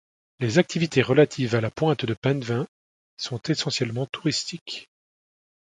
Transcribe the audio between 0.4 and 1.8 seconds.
activités relatives à la